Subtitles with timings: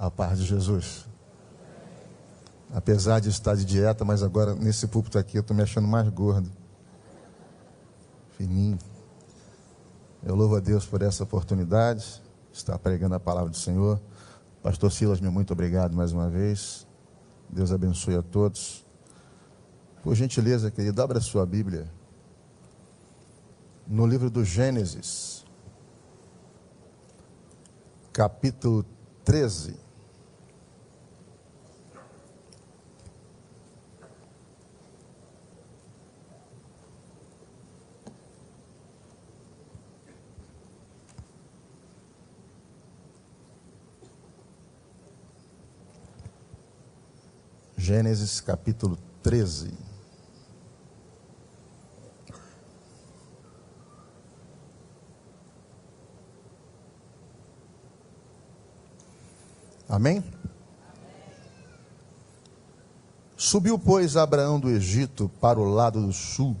[0.00, 1.06] A paz de Jesus.
[2.72, 6.08] Apesar de estar de dieta, mas agora nesse púlpito aqui eu estou me achando mais
[6.08, 6.50] gordo.
[8.38, 8.78] Fininho.
[10.22, 14.00] Eu louvo a Deus por essa oportunidade, estar pregando a palavra do Senhor.
[14.62, 16.86] Pastor Silas, meu muito obrigado mais uma vez.
[17.50, 18.86] Deus abençoe a todos.
[20.02, 21.86] Por gentileza, querido, abra a sua Bíblia
[23.86, 25.44] no livro do Gênesis,
[28.14, 28.86] capítulo
[29.24, 29.89] 13.
[47.90, 49.72] Gênesis capítulo 13.
[59.88, 60.22] Amém?
[63.36, 66.56] Subiu, pois, Abraão do Egito para o lado do sul,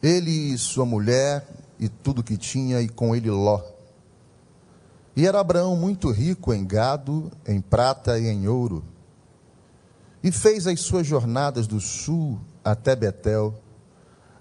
[0.00, 1.44] ele e sua mulher
[1.80, 3.60] e tudo que tinha, e com ele Ló.
[5.16, 8.84] E era Abraão muito rico em gado, em prata e em ouro.
[10.26, 13.54] E fez as suas jornadas do sul até Betel,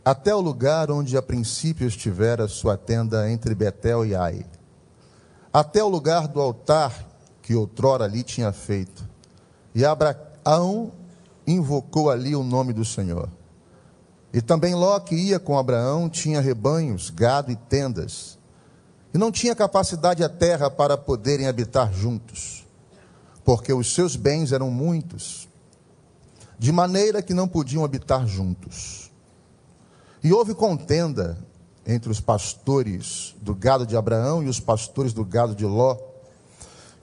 [0.04, 4.44] até o lugar onde a princípio estivera sua tenda entre Betel e Ai,
[5.54, 6.92] até o lugar do altar
[7.40, 9.08] que outrora ali tinha feito.
[9.76, 10.92] E Abraão
[11.46, 13.30] invocou ali o nome do Senhor.
[14.34, 18.40] E também Ló, que ia com Abraão, tinha rebanhos, gado e tendas.
[19.14, 22.66] E não tinha capacidade a terra para poderem habitar juntos,
[23.44, 25.48] porque os seus bens eram muitos,
[26.58, 29.12] de maneira que não podiam habitar juntos.
[30.24, 31.38] E houve contenda
[31.86, 35.98] entre os pastores do gado de Abraão e os pastores do gado de Ló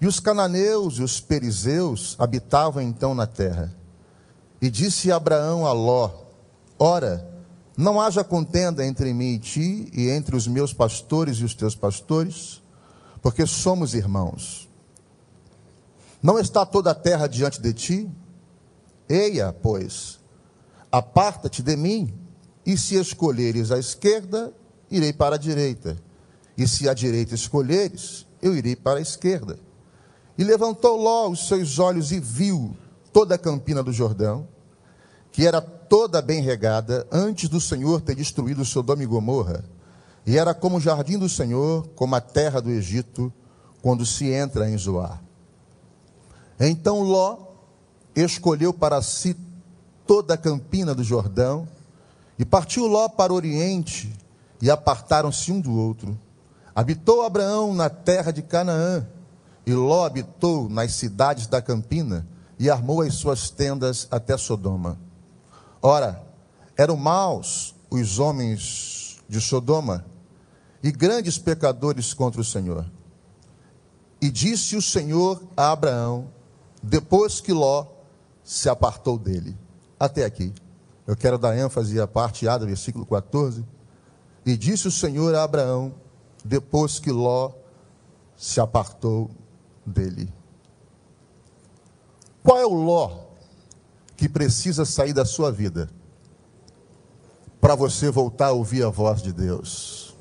[0.03, 3.73] e os cananeus e os perizeus habitavam então na terra.
[4.61, 6.11] E disse Abraão a Ló:
[6.77, 7.24] Ora,
[7.77, 11.77] não haja contenda entre mim e ti, e entre os meus pastores e os teus
[11.77, 12.61] pastores,
[13.23, 14.68] porque somos irmãos.
[16.20, 18.11] Não está toda a terra diante de ti?
[19.12, 20.18] Eia, pois,
[20.90, 22.14] aparta-te de mim,
[22.64, 24.55] e se escolheres a esquerda,
[24.90, 25.98] irei para a direita,
[26.56, 29.58] e se a direita escolheres, eu irei para a esquerda.
[30.39, 32.74] E levantou Ló os seus olhos e viu
[33.12, 34.48] toda a campina do Jordão,
[35.30, 39.62] que era toda bem regada, antes do Senhor ter destruído Sodoma e Gomorra.
[40.24, 43.30] E era como o jardim do Senhor, como a terra do Egito,
[43.83, 45.23] quando se entra em Zoar.
[46.58, 47.52] Então Ló
[48.14, 49.36] escolheu para si
[50.06, 51.67] toda a campina do Jordão,
[52.39, 54.12] e partiu Ló para o oriente,
[54.61, 56.18] e apartaram-se um do outro.
[56.74, 59.06] Habitou Abraão na terra de Canaã,
[59.67, 62.27] e Ló habitou nas cidades da campina
[62.58, 64.98] e armou as suas tendas até Sodoma.
[65.80, 66.23] Ora,
[66.77, 70.05] eram maus os homens de Sodoma
[70.83, 72.84] e grandes pecadores contra o Senhor.
[74.20, 76.29] E disse o Senhor a Abraão,
[76.83, 77.86] depois que Ló
[78.45, 79.57] se apartou dele.
[79.98, 80.53] Até aqui.
[81.07, 83.64] Eu quero dar ênfase à parte A do versículo 14.
[84.45, 85.95] E disse o Senhor a Abraão,
[86.45, 87.53] depois que Ló
[88.36, 89.30] se apartou
[89.86, 90.33] dele.
[92.42, 93.20] Qual é o Ló
[94.17, 95.89] que precisa sair da sua vida
[97.61, 100.17] para você voltar a ouvir a voz de Deus?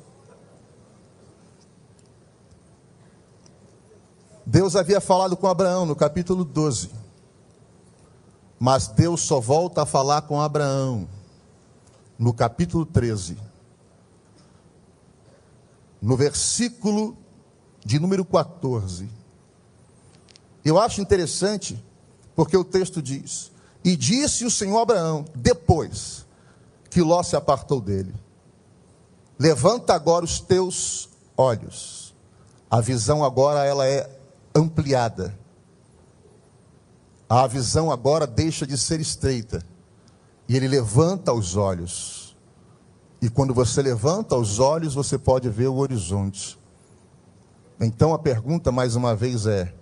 [4.46, 7.01] Deus havia falado com Abraão no capítulo 12.
[8.64, 11.08] Mas Deus só volta a falar com Abraão
[12.16, 13.36] no capítulo 13.
[16.00, 17.16] No versículo
[17.84, 19.10] de número 14
[20.64, 21.84] eu acho interessante,
[22.36, 23.50] porque o texto diz:
[23.82, 26.24] E disse o Senhor Abraão, depois
[26.88, 28.14] que Ló se apartou dele:
[29.40, 32.14] Levanta agora os teus olhos.
[32.70, 34.08] A visão agora ela é
[34.54, 35.36] ampliada.
[37.34, 39.64] A visão agora deixa de ser estreita.
[40.46, 42.36] E ele levanta os olhos.
[43.22, 46.58] E quando você levanta os olhos, você pode ver o horizonte.
[47.80, 49.72] Então a pergunta mais uma vez é: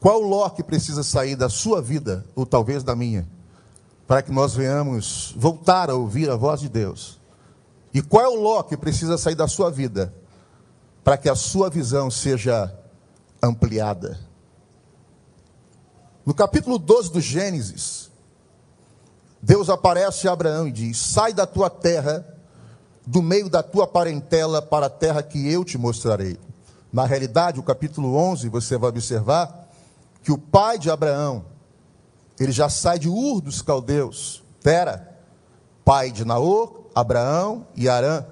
[0.00, 3.24] qual Ló que precisa sair da sua vida, ou talvez da minha,
[4.04, 7.20] para que nós venhamos voltar a ouvir a voz de Deus?
[7.94, 10.12] E qual é o Ló que precisa sair da sua vida,
[11.04, 12.76] para que a sua visão seja
[13.40, 14.29] ampliada?
[16.30, 18.08] No capítulo 12 do Gênesis,
[19.42, 22.24] Deus aparece a Abraão e diz: Sai da tua terra,
[23.04, 26.38] do meio da tua parentela, para a terra que eu te mostrarei.
[26.92, 29.68] Na realidade, o capítulo 11, você vai observar,
[30.22, 31.46] que o pai de Abraão,
[32.38, 35.18] ele já sai de Ur dos caldeus, Tera,
[35.84, 38.24] pai de Naor, Abraão e Arã,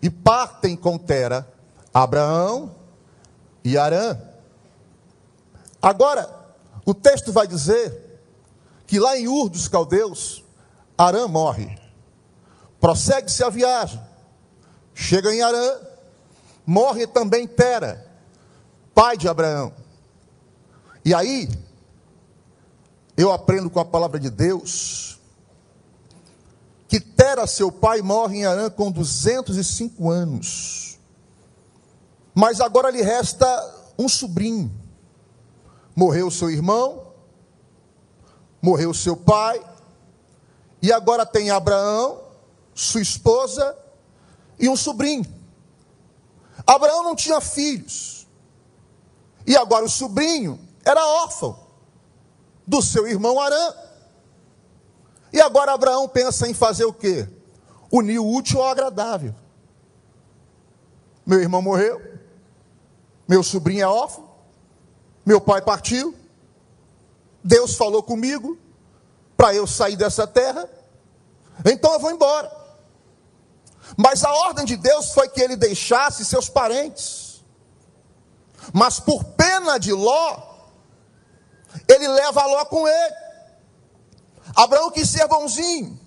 [0.00, 1.52] e partem com Tera,
[1.92, 2.76] Abraão
[3.64, 4.16] e Arã.
[5.82, 6.43] Agora,
[6.84, 8.20] o texto vai dizer
[8.86, 10.44] que lá em Ur dos caldeus,
[10.96, 11.78] Arã morre.
[12.80, 14.00] Prossegue-se a viagem.
[14.94, 15.78] Chega em Arã,
[16.64, 18.06] morre também Tera,
[18.94, 19.72] pai de Abraão.
[21.04, 21.48] E aí,
[23.16, 25.18] eu aprendo com a palavra de Deus
[26.86, 30.96] que Tera, seu pai, morre em Arã com 205 anos.
[32.32, 33.46] Mas agora lhe resta
[33.98, 34.70] um sobrinho.
[35.94, 37.12] Morreu seu irmão,
[38.60, 39.64] morreu seu pai,
[40.82, 42.20] e agora tem Abraão,
[42.74, 43.76] sua esposa
[44.58, 45.24] e um sobrinho.
[46.66, 48.26] Abraão não tinha filhos.
[49.46, 51.58] E agora o sobrinho era órfão
[52.66, 53.74] do seu irmão Arã.
[55.32, 57.28] E agora Abraão pensa em fazer o quê?
[57.90, 59.34] Unir o útil ao agradável.
[61.26, 62.00] Meu irmão morreu,
[63.26, 64.23] meu sobrinho é órfão,
[65.24, 66.14] meu pai partiu,
[67.42, 68.58] Deus falou comigo
[69.36, 70.68] para eu sair dessa terra,
[71.64, 72.50] então eu vou embora.
[73.96, 77.44] Mas a ordem de Deus foi que ele deixasse seus parentes.
[78.72, 80.54] Mas por pena de Ló,
[81.86, 83.14] ele leva Ló com ele.
[84.56, 86.00] Abraão quis ser bonzinho.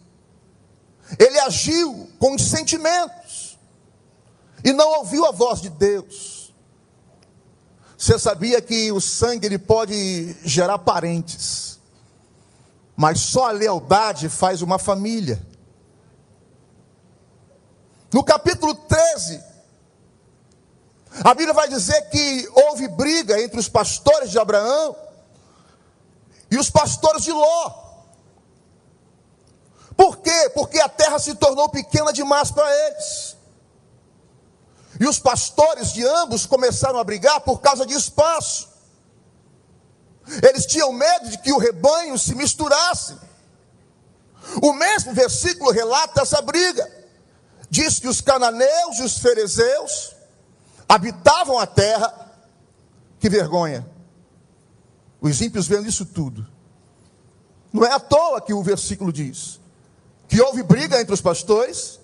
[1.20, 3.58] Ele agiu com os sentimentos.
[4.64, 6.37] E não ouviu a voz de Deus.
[7.98, 11.80] Você sabia que o sangue ele pode gerar parentes.
[12.96, 15.42] Mas só a lealdade faz uma família.
[18.14, 19.44] No capítulo 13,
[21.24, 24.96] a Bíblia vai dizer que houve briga entre os pastores de Abraão
[26.52, 27.88] e os pastores de Ló.
[29.96, 30.52] Por quê?
[30.54, 33.37] Porque a terra se tornou pequena demais para eles.
[35.00, 38.68] E os pastores de ambos começaram a brigar por causa de espaço.
[40.44, 43.18] Eles tinham medo de que o rebanho se misturasse.
[44.62, 46.90] O mesmo versículo relata essa briga.
[47.70, 50.16] Diz que os cananeus e os ferezeus
[50.88, 52.32] habitavam a terra.
[53.20, 53.88] Que vergonha!
[55.20, 56.48] Os ímpios vendo isso tudo.
[57.72, 59.60] Não é à toa que o versículo diz
[60.28, 62.00] que houve briga entre os pastores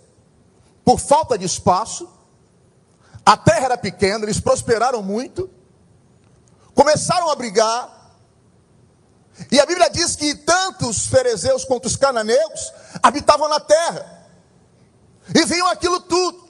[0.83, 2.09] por falta de espaço.
[3.25, 5.49] A terra era pequena, eles prosperaram muito.
[6.75, 7.89] Começaram a brigar.
[9.51, 14.27] E a Bíblia diz que tanto os ferezeus quanto os cananeus habitavam na terra.
[15.33, 16.43] E viam aquilo tudo.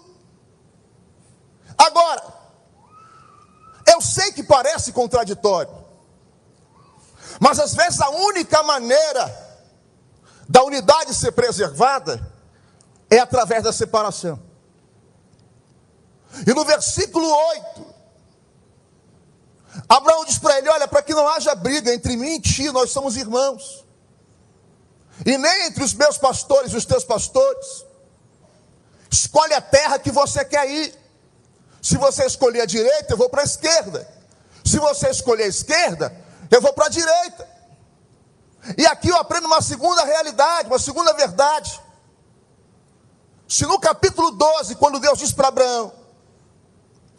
[1.78, 2.24] Agora,
[3.88, 5.84] eu sei que parece contraditório.
[7.40, 9.44] Mas às vezes a única maneira
[10.48, 12.32] da unidade ser preservada
[13.10, 14.40] é através da separação.
[16.48, 17.86] E no versículo 8,
[19.88, 22.92] Abraão diz para ele: Olha, para que não haja briga entre mim e ti, nós
[22.92, 23.86] somos irmãos,
[25.26, 27.86] e nem entre os meus pastores e os teus pastores.
[29.12, 31.04] Escolhe a terra que você quer ir.
[31.82, 34.08] Se você escolher a direita, eu vou para a esquerda.
[34.66, 36.16] Se você escolher a esquerda,
[36.50, 37.48] eu vou para a direita.
[38.78, 41.80] E aqui eu aprendo uma segunda realidade, uma segunda verdade.
[43.48, 46.03] Se no capítulo 12, quando Deus diz para Abraão: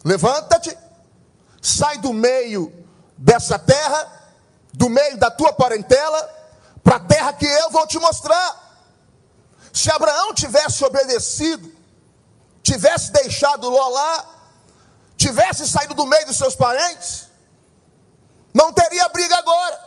[0.05, 0.77] Levanta-te,
[1.59, 2.71] sai do meio
[3.17, 4.31] dessa terra,
[4.71, 6.21] do meio da tua parentela,
[6.83, 8.83] para a terra que eu vou te mostrar.
[9.73, 11.73] Se Abraão tivesse obedecido,
[12.61, 14.25] tivesse deixado Ló lá,
[15.17, 17.27] tivesse saído do meio dos seus parentes,
[18.53, 19.79] não teria briga agora.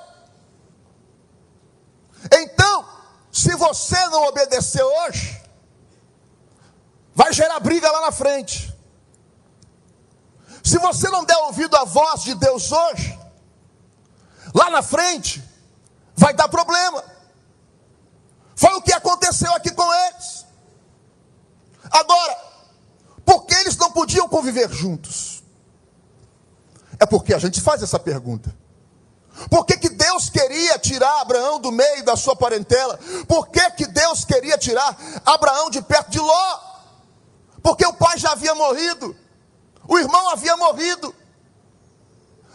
[2.32, 2.88] Então,
[3.30, 5.40] se você não obedecer hoje,
[7.14, 8.76] vai gerar briga lá na frente.
[10.68, 13.18] Se você não der ouvido à voz de Deus hoje,
[14.54, 15.42] lá na frente,
[16.14, 17.02] vai dar problema.
[18.54, 20.44] Foi o que aconteceu aqui com eles.
[21.90, 22.37] Agora,
[23.25, 25.42] por que eles não podiam conviver juntos?
[27.00, 28.54] É porque a gente faz essa pergunta.
[29.48, 32.98] Por que, que Deus queria tirar Abraão do meio da sua parentela?
[33.26, 34.94] Por que, que Deus queria tirar
[35.25, 36.60] Abraão de perto de Ló?
[37.62, 39.16] Porque o pai já havia morrido,
[39.88, 41.14] o irmão havia morrido,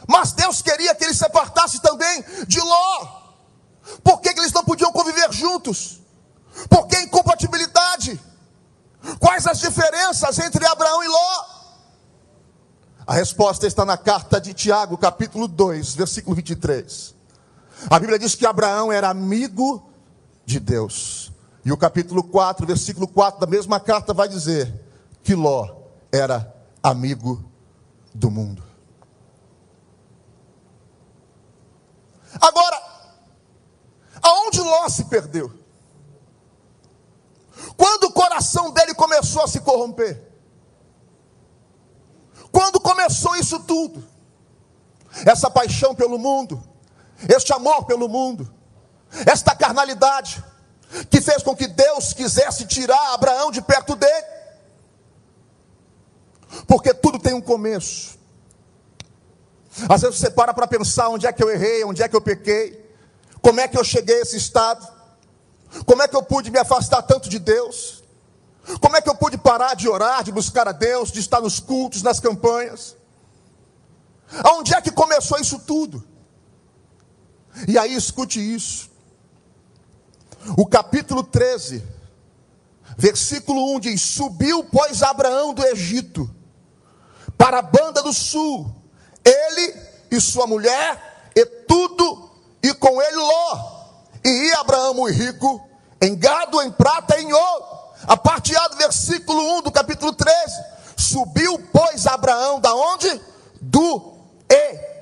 [0.07, 3.07] mas Deus queria que ele se apartasse também de Ló.
[4.03, 5.99] Por que, que eles não podiam conviver juntos?
[6.69, 8.19] Por que incompatibilidade?
[9.19, 11.45] Quais as diferenças entre Abraão e Ló?
[13.05, 17.15] A resposta está na carta de Tiago, capítulo 2, versículo 23.
[17.89, 19.89] A Bíblia diz que Abraão era amigo
[20.45, 21.31] de Deus.
[21.65, 24.71] E o capítulo 4, versículo 4 da mesma carta vai dizer
[25.23, 25.67] que Ló
[26.11, 26.52] era
[26.83, 27.49] amigo
[28.13, 28.61] do mundo.
[32.41, 32.81] Agora,
[34.21, 35.51] aonde Ló se perdeu?
[37.77, 40.29] Quando o coração dele começou a se corromper?
[42.51, 44.03] Quando começou isso tudo?
[45.25, 46.61] Essa paixão pelo mundo,
[47.29, 48.53] este amor pelo mundo,
[49.25, 50.43] esta carnalidade,
[51.09, 54.42] que fez com que Deus quisesse tirar Abraão de perto dele.
[56.67, 58.17] Porque tudo tem um começo.
[59.89, 62.21] Às vezes você para para pensar onde é que eu errei, onde é que eu
[62.21, 62.83] pequei,
[63.41, 64.87] como é que eu cheguei a esse estado,
[65.85, 68.03] como é que eu pude me afastar tanto de Deus,
[68.79, 71.59] como é que eu pude parar de orar, de buscar a Deus, de estar nos
[71.59, 72.95] cultos, nas campanhas.
[74.43, 76.03] Aonde é que começou isso tudo?
[77.67, 78.89] E aí escute isso.
[80.57, 81.83] O capítulo 13,
[82.97, 86.29] versículo 1 diz: Subiu, pois, Abraão do Egito
[87.37, 88.73] para a banda do sul,
[89.23, 89.75] ele
[90.11, 92.29] e sua mulher, e tudo,
[92.61, 93.73] e com ele Ló.
[94.23, 95.67] E ia Abraão muito rico,
[96.01, 97.65] em gado, em prata e em ouro.
[98.07, 100.63] A parte A do versículo 1 do capítulo 13.
[100.97, 103.21] Subiu, pois, Abraão da onde?
[103.61, 104.13] Do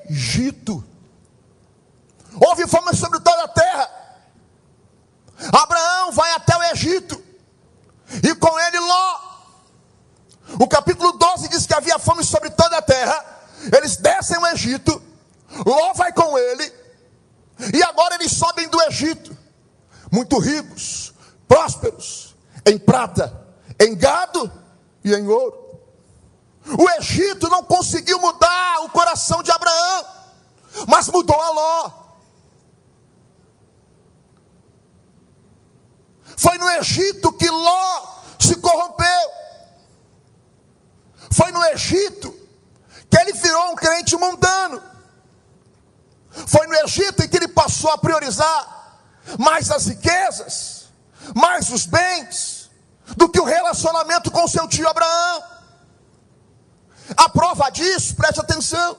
[0.08, 0.84] Egito.
[2.40, 3.90] Houve fome sobre toda a terra.
[5.52, 7.22] Abraão vai até o Egito.
[8.22, 9.31] E com ele Ló.
[10.58, 13.24] O capítulo 12 diz que havia fome sobre toda a terra.
[13.76, 15.00] Eles descem o Egito.
[15.64, 16.72] Ló vai com ele.
[17.74, 19.36] E agora eles sobem do Egito.
[20.10, 21.14] Muito ricos,
[21.48, 22.34] prósperos,
[22.66, 23.46] em prata,
[23.80, 24.50] em gado
[25.04, 25.80] e em ouro.
[26.78, 30.06] O Egito não conseguiu mudar o coração de Abraão,
[30.86, 31.90] mas mudou a Ló.
[36.36, 38.06] Foi no Egito que Ló
[38.38, 39.41] se corrompeu.
[41.32, 42.32] Foi no Egito
[43.10, 44.82] que ele virou um crente mundano.
[46.46, 49.00] Foi no Egito em que ele passou a priorizar
[49.38, 50.88] mais as riquezas,
[51.34, 52.70] mais os bens,
[53.16, 55.42] do que o relacionamento com seu tio Abraão.
[57.16, 58.96] A prova disso, preste atenção,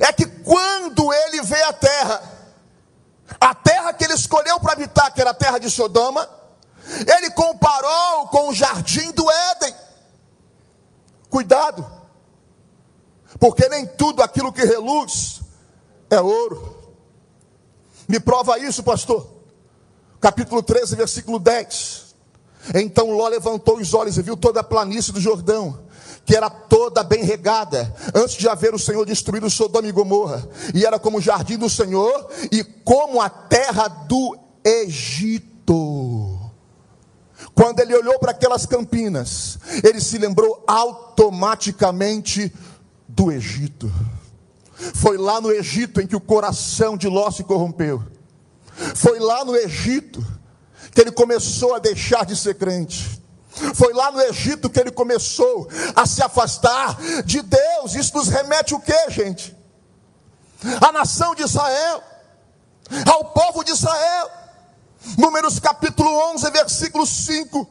[0.00, 2.22] é que quando ele vê a terra,
[3.40, 6.28] a terra que ele escolheu para habitar, que era a terra de Sodoma,
[7.16, 9.83] ele comparou com o jardim do Éden.
[11.34, 11.84] Cuidado,
[13.40, 15.40] porque nem tudo aquilo que reluz
[16.08, 16.94] é ouro.
[18.06, 19.26] Me prova isso, pastor.
[20.20, 22.14] Capítulo 13, versículo 10.
[22.76, 25.82] Então Ló levantou os olhos e viu toda a planície do Jordão
[26.24, 30.86] que era toda bem regada, antes de haver o Senhor destruído Sodoma e Gomorra, e
[30.86, 36.13] era como o jardim do Senhor e como a terra do Egito.
[37.54, 42.52] Quando ele olhou para aquelas campinas, ele se lembrou automaticamente
[43.06, 43.90] do Egito.
[44.94, 48.02] Foi lá no Egito em que o coração de Ló se corrompeu.
[48.94, 50.24] Foi lá no Egito
[50.92, 53.22] que ele começou a deixar de ser crente.
[53.74, 57.94] Foi lá no Egito que ele começou a se afastar de Deus.
[57.94, 59.56] Isso nos remete o que, gente?
[60.80, 62.02] A nação de Israel,
[63.06, 64.30] ao povo de Israel.
[65.18, 67.68] Números capítulo 11, versículo 5.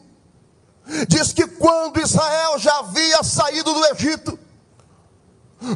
[1.08, 4.40] Diz que quando Israel já havia saído do Egito,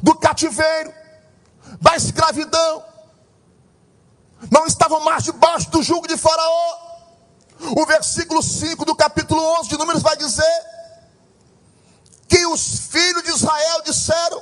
[0.04, 0.94] do cativeiro,
[1.80, 2.84] da escravidão,
[4.52, 6.88] não estavam mais debaixo do jugo de Faraó
[7.60, 10.66] o versículo 5 do capítulo 11 de Números vai dizer
[12.28, 14.42] que os filhos de Israel disseram: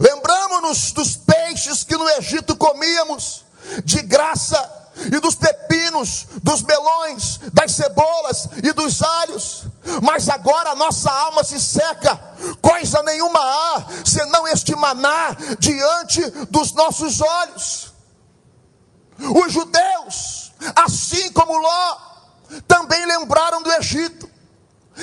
[0.00, 3.44] Lembramos-nos dos peixes que no Egito comíamos,
[3.84, 9.64] de graça, e dos pepinos, dos melões, das cebolas e dos alhos,
[10.02, 12.16] mas agora a nossa alma se seca,
[12.60, 16.20] coisa nenhuma há, senão este maná diante
[16.50, 17.92] dos nossos olhos.
[19.18, 21.96] Os judeus, assim como Ló,
[22.66, 24.28] também lembraram do Egito,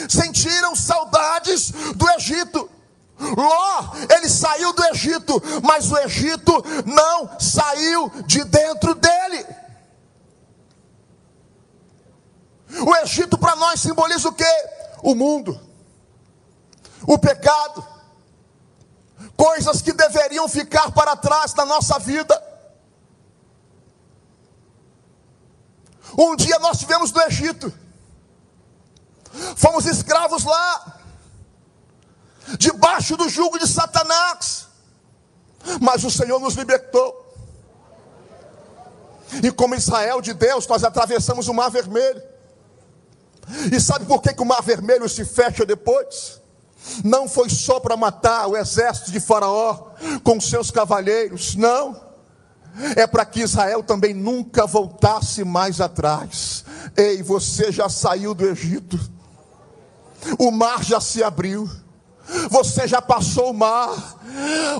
[0.09, 2.69] sentiram saudades do Egito.
[3.19, 9.45] Ló, ele saiu do Egito, mas o Egito não saiu de dentro dele.
[12.79, 14.45] O Egito para nós simboliza o que?
[15.03, 15.59] O mundo,
[17.05, 17.85] o pecado,
[19.35, 22.41] coisas que deveriam ficar para trás na nossa vida.
[26.17, 27.73] Um dia nós estivemos no Egito,
[29.55, 30.99] fomos escravos lá.
[32.57, 34.67] debaixo do jugo de Satanás.
[35.79, 37.19] Mas o Senhor nos libertou.
[39.43, 42.21] E como Israel de Deus, nós atravessamos o Mar Vermelho.
[43.71, 46.41] E sabe por que, que o Mar Vermelho se fecha depois?
[47.03, 49.91] Não foi só para matar o exército de Faraó
[50.23, 52.11] com seus cavalheiros, não.
[52.95, 56.63] É para que Israel também nunca voltasse mais atrás.
[56.95, 58.99] Ei, você já saiu do Egito,
[60.39, 61.69] o mar já se abriu.
[62.49, 63.91] Você já passou o mar,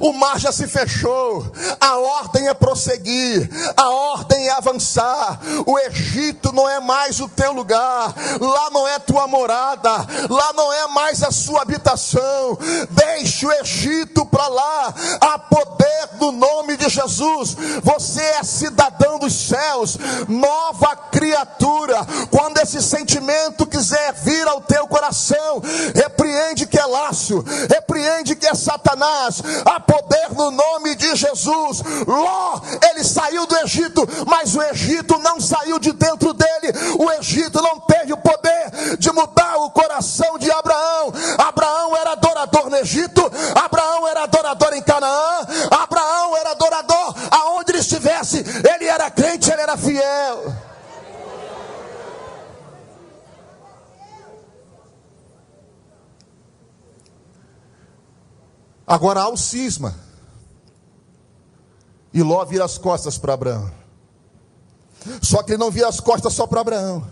[0.02, 5.40] o mar já se fechou, a ordem é prosseguir, a ordem é avançar.
[5.66, 9.90] O Egito não é mais o teu lugar, lá não é tua morada,
[10.30, 12.58] lá não é mais a sua habitação.
[12.90, 17.56] Deixe o Egito para lá, há poder no nome de Jesus.
[17.84, 22.06] Você é cidadão dos céus, nova criatura.
[22.30, 25.62] Quando esse sentimento quiser vir ao teu coração,
[25.94, 31.82] repreende que é laço repreende que é Satanás, há poder no nome de Jesus.
[32.08, 37.62] Ló, ele saiu do Egito, mas o Egito não saiu de dentro dele, o Egito
[37.62, 41.14] não teve o poder de mudar o coração de Abraão.
[41.38, 43.22] Abraão era adorador no Egito,
[43.56, 48.44] Abraão era adorador em Canaã, Abraão era adorador aonde ele estivesse,
[48.74, 50.71] ele era crente, ele era fiel.
[58.92, 59.96] Agora há o cisma.
[62.14, 63.72] E Ló vira as costas para Abraão.
[65.22, 67.10] Só que ele não vira as costas só para Abraão.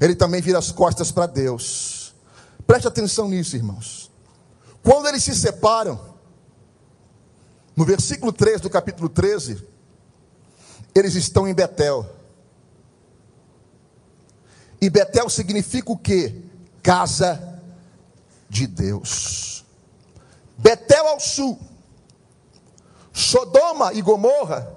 [0.00, 2.14] Ele também vira as costas para Deus.
[2.64, 4.08] Preste atenção nisso, irmãos.
[4.84, 6.00] Quando eles se separam,
[7.74, 9.66] no versículo 3 do capítulo 13,
[10.94, 12.08] eles estão em Betel.
[14.80, 16.44] E Betel significa o que?
[16.84, 17.60] Casa
[18.48, 19.61] de Deus.
[20.62, 21.58] Betel ao sul,
[23.12, 24.72] Sodoma e Gomorra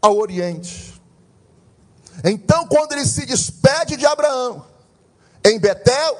[0.00, 1.02] ao oriente.
[2.24, 4.64] Então, quando ele se despede de Abraão
[5.44, 6.16] em Betel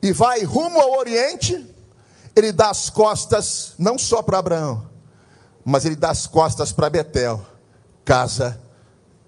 [0.00, 1.74] e vai rumo ao oriente,
[2.36, 4.88] ele dá as costas não só para Abraão,
[5.64, 7.44] mas ele dá as costas para Betel,
[8.04, 8.60] casa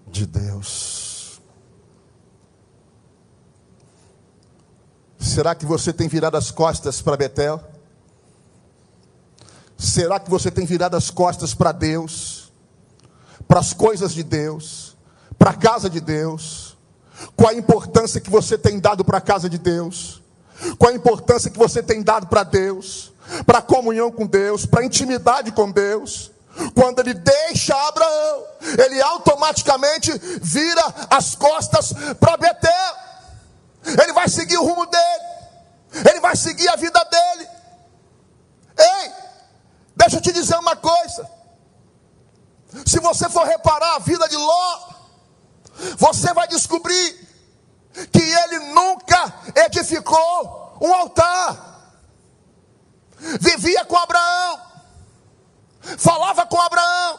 [0.06, 1.40] de Deus.
[5.18, 7.75] Será que você tem virado as costas para Betel?
[9.76, 12.52] Será que você tem virado as costas para Deus,
[13.46, 14.96] para as coisas de Deus,
[15.38, 16.76] para a casa de Deus?
[17.36, 20.22] Qual a importância que você tem dado para a casa de Deus?
[20.78, 23.12] Qual a importância que você tem dado para Deus,
[23.44, 26.30] para a comunhão com Deus, para a intimidade com Deus?
[26.74, 28.44] Quando ele deixa Abraão,
[28.82, 30.10] ele automaticamente
[30.40, 32.94] vira as costas para Betel.
[34.02, 37.48] Ele vai seguir o rumo dele, ele vai seguir a vida dele.
[38.78, 39.12] Ei,
[39.96, 41.28] Deixa eu te dizer uma coisa.
[42.84, 44.88] Se você for reparar a vida de Ló,
[45.96, 47.26] você vai descobrir
[48.12, 51.64] que ele nunca edificou um altar.
[53.18, 54.60] Vivia com Abraão,
[55.96, 57.18] falava com Abraão,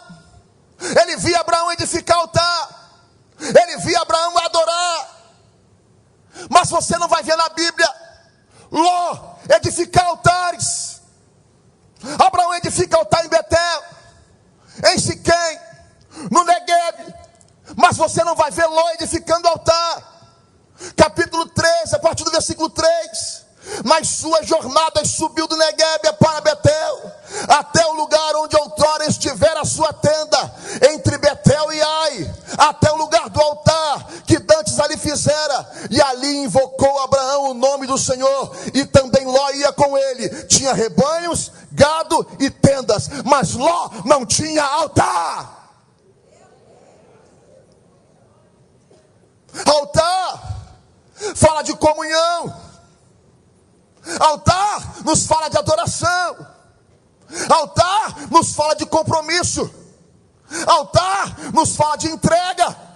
[1.01, 2.91] ele via Abraão edificar altar,
[3.39, 5.17] ele via Abraão adorar.
[6.51, 7.91] Mas você não vai ver na Bíblia
[8.69, 10.86] Ló edificar altares.
[12.19, 13.83] Abraão edifica altar em Betel,
[14.91, 15.59] em Siquém,
[16.31, 17.13] no Negueb,
[17.75, 20.15] mas você não vai ver Ló edificando altar.
[20.95, 23.46] Capítulo 13, a partir do versículo 3.
[23.83, 27.11] Nas suas jornadas subiu do Negueb para Betel,
[27.47, 30.55] até o lugar onde outrora estivera a sua tenda,
[30.89, 36.37] entre Betel e Ai, até o lugar do altar que dantes ali fizera, e ali
[36.37, 42.25] invocou Abraão o nome do Senhor, e também Ló ia com ele, tinha rebanhos gado
[42.39, 45.55] e tendas, mas Ló não tinha altar.
[49.65, 50.57] Altar
[51.35, 52.53] fala de comunhão,
[54.19, 56.47] altar nos fala de adoração,
[57.49, 59.69] altar nos fala de compromisso,
[60.65, 62.87] altar nos fala de entrega.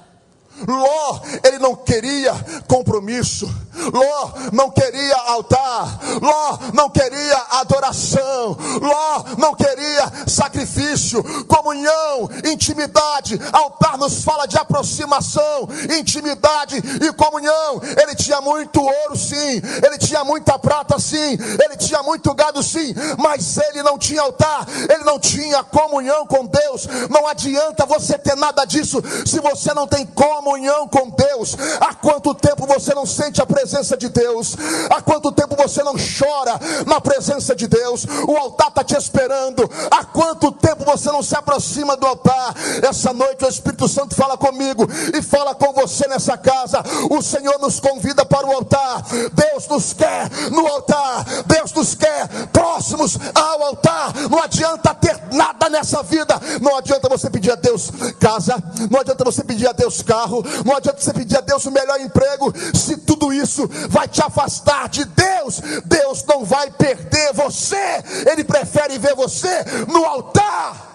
[0.68, 2.34] Ló, ele não queria
[2.68, 3.48] compromisso.
[3.94, 6.00] Ló não queria altar.
[6.22, 8.58] Ló não queria adoração.
[8.82, 13.40] Ló não queria sacrifício, comunhão, intimidade.
[13.52, 17.82] Altar nos fala de aproximação, intimidade e comunhão.
[18.02, 19.62] Ele tinha muito ouro, sim.
[19.84, 21.38] Ele tinha muita prata, sim.
[21.64, 22.94] Ele tinha muito gado, sim.
[23.18, 24.68] Mas ele não tinha altar.
[24.90, 26.88] Ele não tinha comunhão com Deus.
[27.10, 31.56] Não adianta você ter nada disso se você não tem comunhão com Deus.
[31.80, 33.61] Há quanto tempo você não sente a presença?
[33.62, 34.56] Presença de Deus?
[34.90, 38.06] Há quanto tempo você não chora na presença de Deus?
[38.28, 39.70] O altar está te esperando.
[39.92, 42.56] Há quanto tempo você não se aproxima do altar?
[42.82, 46.82] Essa noite o Espírito Santo fala comigo e fala com você nessa casa.
[47.12, 49.04] O Senhor nos convida para o altar.
[49.32, 51.24] Deus nos quer no altar.
[51.46, 54.14] Deus nos quer próximos ao altar.
[54.30, 56.40] Não adianta ter nada nessa vida.
[56.60, 58.56] Não adianta você pedir a Deus casa.
[58.90, 60.44] Não adianta você pedir a Deus carro.
[60.66, 62.52] Não adianta você pedir a Deus o melhor emprego.
[62.74, 63.51] Se tudo isso
[63.90, 68.04] vai te afastar de Deus, Deus não vai perder você.
[68.30, 70.92] Ele prefere ver você no altar.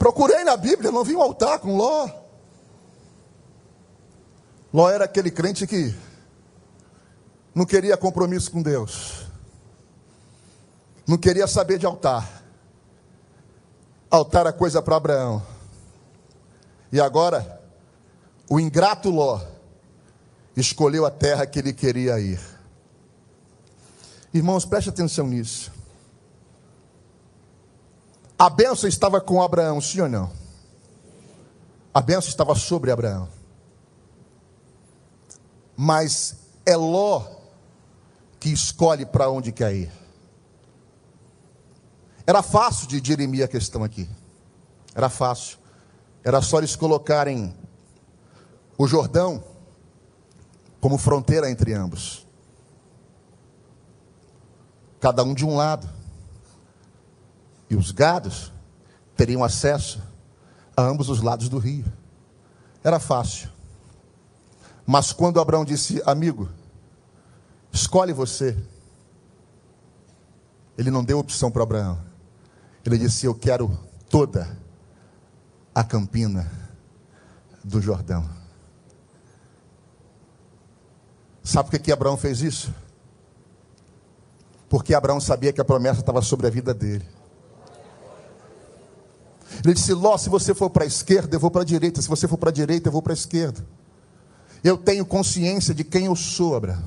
[0.00, 2.08] Procurei na Bíblia, não vi um altar com Ló.
[4.72, 5.94] Ló era aquele crente que
[7.54, 9.26] não queria compromisso com Deus,
[11.10, 12.44] não queria saber de altar.
[14.08, 15.42] Altar é coisa para Abraão.
[16.92, 17.60] E agora,
[18.48, 19.40] o ingrato Ló
[20.56, 22.40] escolheu a terra que ele queria ir.
[24.32, 25.72] Irmãos, preste atenção nisso.
[28.38, 30.30] A bênção estava com Abraão, sim ou não?
[31.92, 33.28] A bênção estava sobre Abraão.
[35.76, 37.24] Mas é Ló
[38.38, 40.00] que escolhe para onde quer ir.
[42.30, 44.08] Era fácil de dirimir a questão aqui.
[44.94, 45.58] Era fácil.
[46.22, 47.52] Era só eles colocarem
[48.78, 49.42] o Jordão
[50.80, 52.24] como fronteira entre ambos.
[55.00, 55.90] Cada um de um lado
[57.68, 58.52] e os gados
[59.16, 60.00] teriam acesso
[60.76, 61.92] a ambos os lados do rio.
[62.84, 63.50] Era fácil.
[64.86, 66.48] Mas quando Abraão disse, amigo,
[67.72, 68.56] escolhe você,
[70.78, 72.09] ele não deu opção para Abraão.
[72.84, 74.56] Ele disse: Eu quero toda
[75.74, 76.50] a campina
[77.62, 78.28] do Jordão.
[81.42, 82.72] Sabe por que, que Abraão fez isso?
[84.68, 87.06] Porque Abraão sabia que a promessa estava sobre a vida dele.
[89.64, 92.00] Ele disse: Ló, se você for para a esquerda, eu vou para a direita.
[92.00, 93.66] Se você for para a direita, eu vou para a esquerda.
[94.62, 96.84] Eu tenho consciência de quem eu sou, Abraão.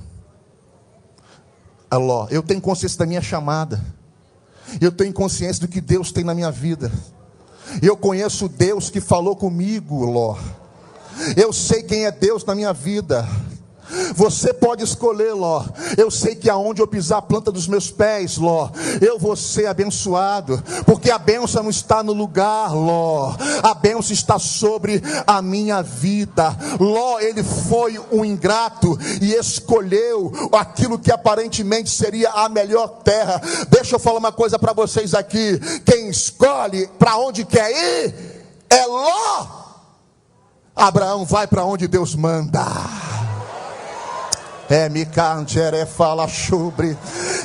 [1.92, 3.84] Ló, eu tenho consciência da minha chamada.
[4.82, 6.92] Eu tenho consciência do que Deus tem na minha vida.
[7.82, 10.38] Eu conheço Deus que falou comigo, Ló.
[11.38, 13.28] Eu sei quem é Deus na minha vida.
[14.16, 15.64] Você pode escolher, Ló.
[15.98, 18.70] Eu sei que aonde eu pisar a planta dos meus pés, Ló,
[19.02, 23.36] eu vou ser abençoado, porque a bênção não está no lugar, Ló.
[23.62, 26.56] A bênção está sobre a minha vida.
[26.80, 33.42] Ló, ele foi um ingrato e escolheu aquilo que aparentemente seria a melhor terra.
[33.70, 35.60] Deixa eu falar uma coisa para vocês aqui.
[35.86, 38.16] Quem escolhe para onde quer ir
[38.70, 39.64] é Ló.
[40.76, 42.66] Abraão vai para onde Deus manda.
[44.90, 46.98] Me cangere fala chubre.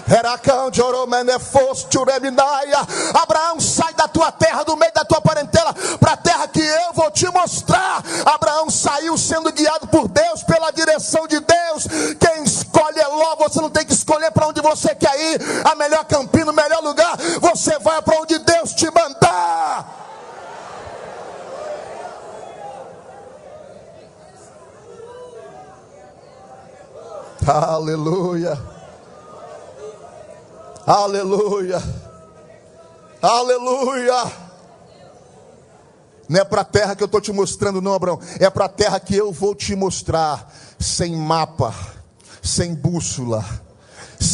[0.09, 2.79] Era canjoromene foste ureminaia.
[3.13, 6.95] Abraão, sai da tua terra, do meio da tua parentela, para a terra que eu
[6.95, 8.03] vou te mostrar.
[8.25, 11.87] Abraão saiu sendo guiado por Deus, pela direção de Deus.
[12.19, 15.75] Quem escolhe é Ló, você não tem que escolher para onde você quer ir, a
[15.75, 17.15] melhor campina, o melhor lugar.
[17.43, 19.28] Você vai para onde Deus te mandar.
[27.49, 28.59] Aleluia.
[30.87, 31.83] Aleluia.
[33.23, 34.33] Aleluia.
[36.29, 38.21] Não é para a terra que eu estou te mostrando, não, Abraão.
[38.39, 40.53] É para a terra que eu vou te mostrar.
[40.79, 41.75] Sem mapa,
[42.43, 43.68] sem bússola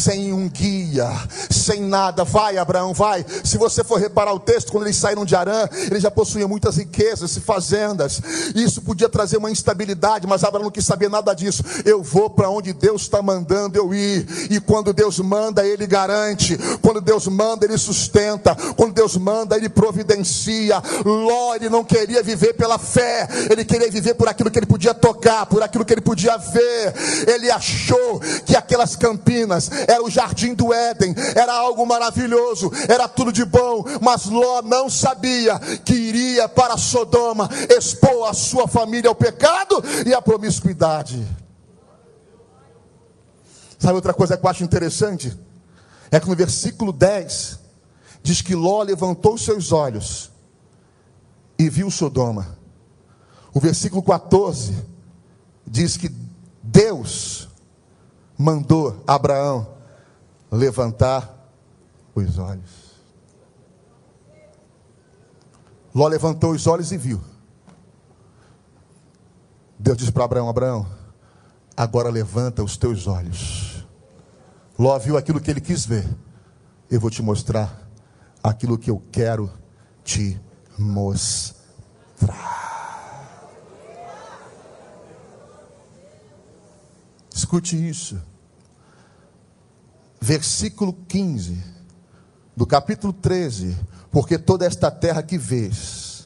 [0.05, 1.09] sem um guia,
[1.49, 2.23] sem nada.
[2.23, 3.25] Vai, Abraão, vai.
[3.43, 6.77] Se você for reparar o texto, quando eles saíram de Arã, eles já possuíam muitas
[6.77, 8.21] riquezas e fazendas.
[8.53, 11.63] Isso podia trazer uma instabilidade, mas Abraão não quis saber nada disso.
[11.83, 14.27] Eu vou para onde Deus está mandando eu ir.
[14.51, 16.55] E quando Deus manda, Ele garante.
[16.83, 18.55] Quando Deus manda, Ele sustenta.
[18.75, 20.83] Quando Deus manda, Ele providencia.
[21.03, 24.93] Ló, ele não queria viver pela fé, ele queria viver por aquilo que ele podia
[24.93, 26.93] tocar, por aquilo que ele podia ver.
[27.27, 33.31] Ele achou que aquelas campinas era o jardim do Éden, era algo maravilhoso, era tudo
[33.31, 39.15] de bom, mas Ló não sabia que iria para Sodoma expor a sua família ao
[39.15, 41.25] pecado e à promiscuidade.
[43.79, 45.37] Sabe outra coisa que eu acho interessante?
[46.11, 47.59] É que no versículo 10
[48.21, 50.31] diz que Ló levantou seus olhos
[51.57, 52.57] e viu Sodoma.
[53.53, 54.75] O versículo 14
[55.65, 56.09] diz que
[56.61, 57.47] Deus
[58.37, 59.74] mandou Abraão
[60.51, 61.49] levantar
[62.13, 62.85] os olhos.
[65.93, 67.21] Ló levantou os olhos e viu.
[69.79, 70.87] Deus disse para Abraão: Abraão,
[71.75, 73.85] agora levanta os teus olhos.
[74.77, 76.05] Ló viu aquilo que ele quis ver.
[76.89, 77.89] Eu vou te mostrar
[78.43, 79.51] aquilo que eu quero
[80.03, 80.39] te
[80.77, 81.55] mostrar.
[87.33, 88.21] Escute isso.
[90.19, 91.75] Versículo 15
[92.55, 93.75] do capítulo 13.
[94.11, 96.25] Porque toda esta terra que vês,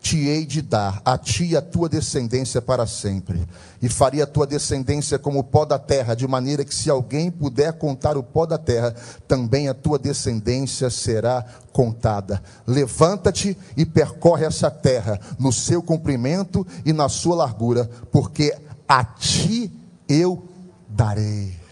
[0.00, 3.46] te hei de dar a ti e a tua descendência para sempre,
[3.82, 7.30] e faria a tua descendência como o pó da terra, de maneira que se alguém
[7.30, 8.94] puder contar o pó da terra,
[9.26, 12.42] também a tua descendência será contada.
[12.66, 18.56] Levanta-te e percorre essa terra, no seu comprimento e na sua largura, porque
[18.88, 19.70] a ti
[20.08, 20.48] eu
[20.88, 21.67] darei.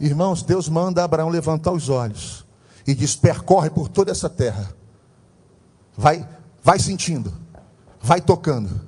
[0.00, 2.46] Irmãos, Deus manda Abraão levantar os olhos
[2.86, 4.80] e diz: percorre por toda essa terra
[6.00, 6.26] Vai,
[6.62, 7.30] vai sentindo,
[8.00, 8.80] vai tocando,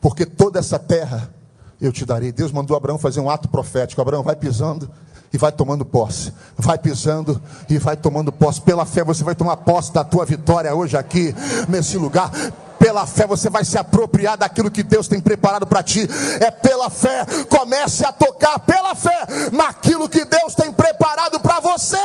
[0.00, 1.34] porque toda essa terra
[1.80, 2.30] eu te darei.
[2.30, 4.00] Deus mandou Abraão fazer um ato profético.
[4.00, 4.88] Abraão vai pisando
[5.32, 6.32] e vai tomando posse.
[6.56, 8.60] Vai pisando e vai tomando posse.
[8.60, 11.34] Pela fé você vai tomar posse da tua vitória hoje aqui
[11.68, 12.30] nesse lugar.
[12.94, 16.06] Pela fé você vai se apropriar daquilo que Deus tem preparado para ti.
[16.40, 17.26] É pela fé.
[17.50, 21.98] Comece a tocar pela fé naquilo que Deus tem preparado para você.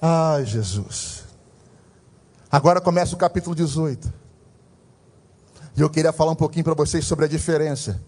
[0.00, 1.24] Ai, Jesus.
[2.48, 4.12] Agora começa o capítulo 18.
[5.76, 8.00] E eu queria falar um pouquinho para vocês sobre a diferença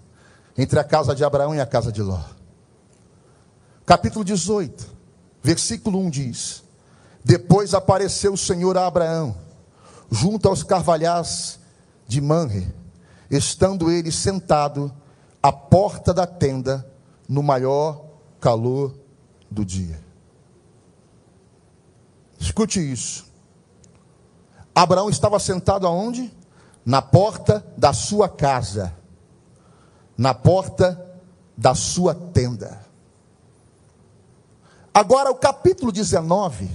[0.56, 2.20] entre a casa de Abraão e a casa de Ló.
[3.84, 4.93] Capítulo 18,
[5.44, 6.64] versículo 1 diz:
[7.22, 9.36] Depois apareceu o Senhor a Abraão,
[10.10, 11.60] junto aos carvalhais
[12.08, 12.74] de Manre,
[13.30, 14.90] estando ele sentado
[15.42, 16.90] à porta da tenda,
[17.28, 18.04] no maior
[18.40, 18.94] calor
[19.50, 20.02] do dia.
[22.38, 23.26] Escute isso.
[24.74, 26.32] Abraão estava sentado aonde?
[26.84, 28.94] Na porta da sua casa.
[30.16, 31.00] Na porta
[31.56, 32.83] da sua tenda.
[34.94, 36.70] Agora, o capítulo 19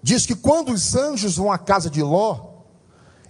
[0.00, 2.50] diz que quando os anjos vão à casa de Ló,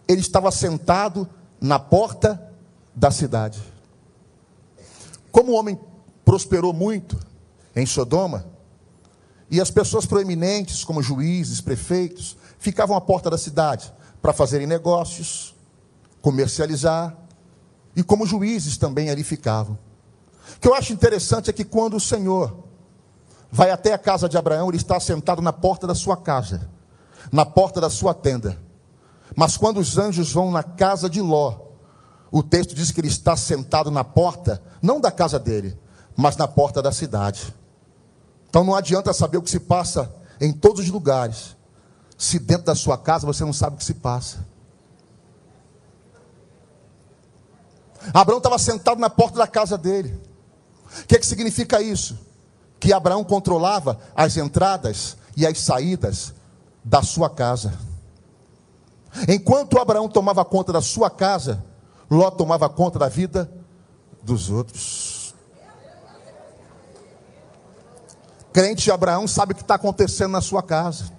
[0.07, 1.26] ele estava sentado
[1.59, 2.52] na porta
[2.94, 3.59] da cidade.
[5.33, 5.81] Como o homem
[6.26, 7.18] prosperou muito
[7.74, 8.44] em Sodoma,
[9.50, 15.54] e as pessoas proeminentes, como juízes, prefeitos, ficavam à porta da cidade para fazerem negócios,
[16.20, 17.16] comercializar,
[17.96, 19.78] e como juízes também ali ficavam.
[20.57, 22.65] O que eu acho interessante é que quando o Senhor
[23.51, 26.69] vai até a casa de Abraão, ele está sentado na porta da sua casa,
[27.31, 28.59] na porta da sua tenda.
[29.37, 31.59] Mas quando os anjos vão na casa de Ló,
[32.31, 35.79] o texto diz que ele está sentado na porta, não da casa dele,
[36.17, 37.55] mas na porta da cidade.
[38.49, 41.57] Então não adianta saber o que se passa em todos os lugares,
[42.17, 44.47] se dentro da sua casa você não sabe o que se passa.
[48.13, 50.28] Abraão estava sentado na porta da casa dele.
[51.03, 52.18] O que, é que significa isso?
[52.81, 56.35] Que Abraão controlava as entradas e as saídas
[56.85, 57.72] da sua casa.
[59.29, 61.64] Enquanto Abraão tomava conta da sua casa,
[62.11, 63.51] Ló tomava conta da vida
[64.22, 65.35] dos outros.
[68.53, 71.12] Crente Abraão sabe o que está acontecendo na sua casa.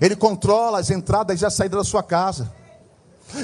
[0.00, 2.52] Ele controla as entradas e a saída da sua casa.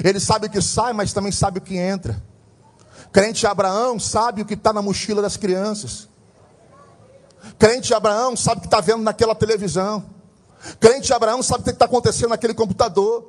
[0.04, 2.22] Ele sabe o que sai, mas também sabe o que entra.
[3.12, 6.08] Crente Abraão sabe o que está na mochila das crianças.
[7.58, 10.04] Crente Abraão sabe o que está vendo naquela televisão.
[10.80, 13.24] Crente Abraão sabe o que está acontecendo naquele computador.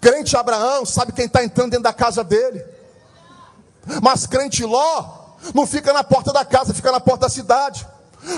[0.00, 2.64] Crente Abraão sabe quem está entrando dentro da casa dele.
[4.02, 7.86] Mas crente Ló não fica na porta da casa, fica na porta da cidade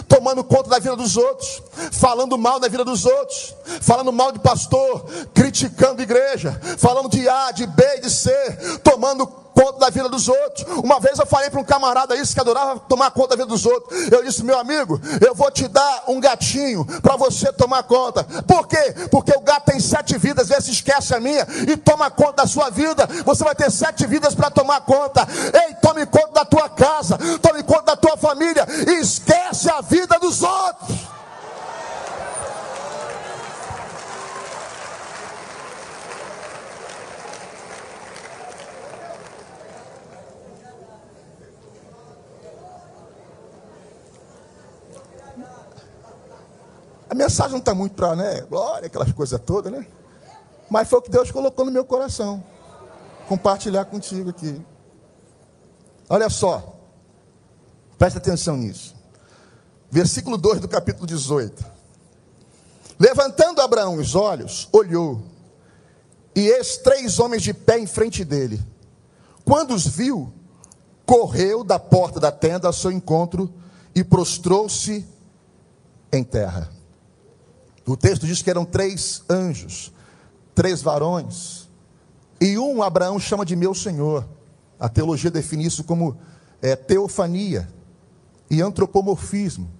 [0.08, 4.38] tomando conta da vida dos outros, falando mal da vida dos outros, falando mal de
[4.38, 5.04] pastor,
[5.35, 8.30] criticando igreja, falando de A, de B, de C,
[8.85, 10.66] tomando conta da vida dos outros.
[10.82, 13.64] Uma vez eu falei para um camarada isso que adorava tomar conta da vida dos
[13.64, 14.10] outros.
[14.10, 18.24] Eu disse, meu amigo, eu vou te dar um gatinho para você tomar conta.
[18.24, 18.94] Por quê?
[19.10, 22.46] Porque o gato tem sete vidas, vê se esquece a minha e toma conta da
[22.46, 23.08] sua vida.
[23.24, 25.26] Você vai ter sete vidas para tomar conta.
[25.66, 30.18] Ei, tome conta da tua casa, tome conta da tua família e esquece a vida
[30.18, 31.21] dos outros.
[47.12, 48.40] A mensagem não está muito para, né?
[48.40, 49.87] Glória, aquelas coisas todas, né?
[50.70, 52.42] Mas foi o que Deus colocou no meu coração.
[53.29, 54.59] Compartilhar contigo aqui.
[56.09, 56.75] Olha só.
[57.98, 58.96] Preste atenção nisso.
[59.90, 61.62] Versículo 2 do capítulo 18.
[62.98, 65.22] Levantando Abraão os olhos, olhou,
[66.35, 68.59] e eis três homens de pé em frente dele.
[69.44, 70.33] Quando os viu,
[71.05, 73.53] correu da porta da tenda ao seu encontro
[73.94, 75.07] e prostrou-se
[76.11, 76.81] em terra.
[77.86, 79.92] O texto diz que eram três anjos,
[80.54, 81.68] três varões,
[82.40, 84.28] e um Abraão chama de meu Senhor.
[84.78, 86.18] A teologia define isso como
[86.60, 87.68] é, teofania
[88.50, 89.70] e antropomorfismo.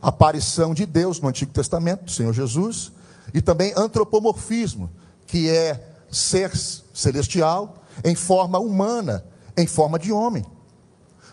[0.00, 2.90] Aparição de Deus no Antigo Testamento, Senhor Jesus,
[3.32, 4.90] e também antropomorfismo,
[5.26, 6.50] que é ser
[6.92, 9.24] celestial em forma humana,
[9.56, 10.44] em forma de homem.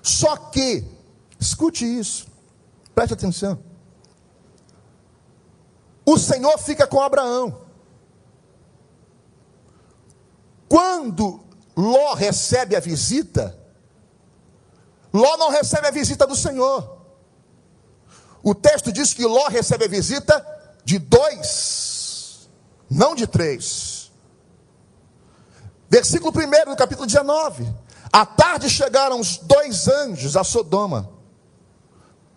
[0.01, 0.85] Só que,
[1.39, 2.27] escute isso,
[2.93, 3.59] preste atenção.
[6.09, 7.61] O Senhor fica com Abraão.
[10.67, 11.39] Quando
[11.77, 13.55] Ló recebe a visita,
[15.13, 16.97] Ló não recebe a visita do Senhor.
[18.41, 20.43] O texto diz que Ló recebe a visita
[20.83, 22.49] de dois,
[22.89, 24.11] não de três.
[25.87, 27.71] Versículo 1 do capítulo 19.
[28.11, 31.07] À tarde chegaram os dois anjos a Sodoma.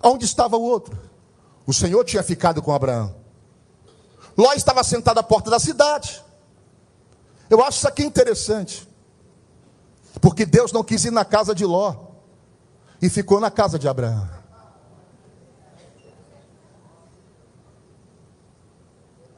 [0.03, 1.11] Onde estava o outro?
[1.67, 3.22] O Senhor tinha ficado com Abraão.
[4.37, 6.23] Ló estava sentado à porta da cidade.
[7.51, 8.89] Eu acho isso aqui interessante.
[10.21, 11.95] Porque Deus não quis ir na casa de Ló
[13.01, 14.29] e ficou na casa de Abraão.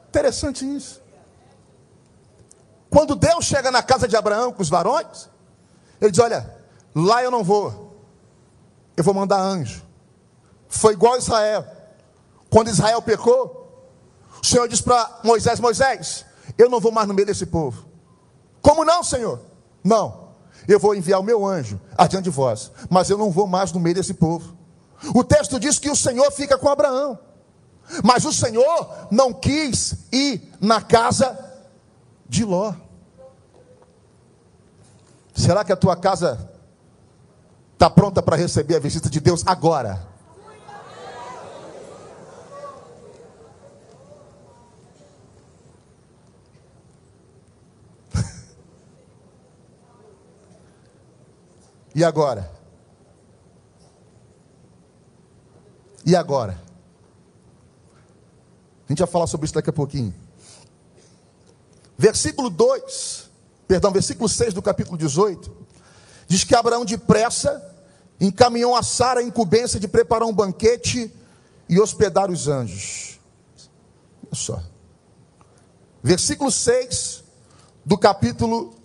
[0.07, 1.01] Interessante isso.
[2.89, 5.29] Quando Deus chega na casa de Abraão com os varões,
[5.99, 6.55] ele diz: Olha,
[6.95, 7.99] lá eu não vou,
[8.95, 9.83] eu vou mandar anjo.
[10.69, 11.65] Foi igual a Israel.
[12.49, 13.64] Quando Israel pecou,
[14.45, 17.83] o Senhor diz para Moisés: Moisés, eu não vou mais no meio desse povo.
[18.61, 19.41] Como não, Senhor?
[19.83, 20.29] Não,
[20.67, 23.79] eu vou enviar o meu anjo adiante de vós, mas eu não vou mais no
[23.79, 24.55] meio desse povo.
[25.15, 27.17] O texto diz que o Senhor fica com Abraão,
[28.03, 31.37] mas o Senhor não quis ir na casa
[32.29, 32.71] de Ló.
[35.33, 36.51] Será que a tua casa
[37.73, 40.14] está pronta para receber a visita de Deus agora?
[51.95, 52.51] E agora?
[56.05, 56.61] E agora?
[58.85, 60.13] A gente vai falar sobre isso daqui a pouquinho.
[61.97, 63.29] Versículo 2,
[63.65, 65.55] perdão, versículo 6 do capítulo 18,
[66.27, 67.73] diz que Abraão depressa
[68.19, 71.09] encaminhou a Sara a incumbência de preparar um banquete
[71.69, 73.21] e hospedar os anjos.
[74.25, 74.61] Olha só.
[76.03, 77.23] Versículo 6
[77.85, 78.75] do capítulo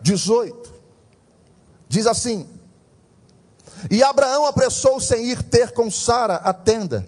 [0.00, 0.61] 18.
[1.92, 2.48] Diz assim:
[3.90, 7.06] E Abraão apressou-se em ir ter com Sara a tenda,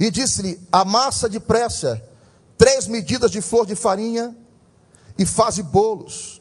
[0.00, 2.02] e disse-lhe: Amassa depressa
[2.56, 4.34] três medidas de flor de farinha
[5.18, 6.40] e faze bolos.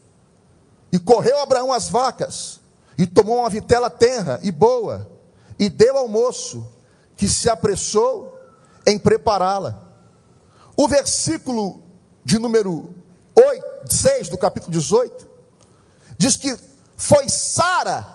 [0.93, 2.62] E correu Abraão as vacas,
[2.97, 5.06] e tomou uma vitela tenra e boa,
[5.60, 6.65] e deu ao moço,
[7.17, 8.39] que se apressou
[8.86, 9.84] em prepará-la.
[10.77, 11.84] O versículo
[12.23, 12.95] de número
[13.36, 15.27] 8, 6 do capítulo 18,
[16.17, 16.66] diz que
[16.97, 18.05] foi Sara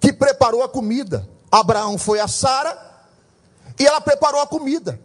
[0.00, 1.28] que preparou a comida.
[1.52, 2.76] Abraão foi a Sara
[3.78, 4.98] e ela preparou a comida.